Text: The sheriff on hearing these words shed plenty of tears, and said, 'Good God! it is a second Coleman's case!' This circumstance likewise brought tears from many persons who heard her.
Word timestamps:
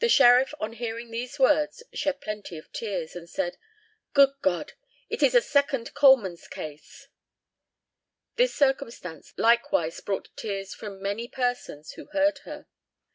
The 0.00 0.10
sheriff 0.10 0.52
on 0.60 0.74
hearing 0.74 1.10
these 1.10 1.38
words 1.38 1.82
shed 1.94 2.20
plenty 2.20 2.58
of 2.58 2.70
tears, 2.70 3.16
and 3.16 3.26
said, 3.30 3.56
'Good 4.12 4.34
God! 4.42 4.74
it 5.08 5.22
is 5.22 5.34
a 5.34 5.40
second 5.40 5.94
Coleman's 5.94 6.46
case!' 6.46 7.08
This 8.36 8.54
circumstance 8.54 9.32
likewise 9.38 10.02
brought 10.02 10.28
tears 10.36 10.74
from 10.74 11.00
many 11.00 11.28
persons 11.28 11.92
who 11.92 12.08
heard 12.08 12.40
her. 12.40 12.66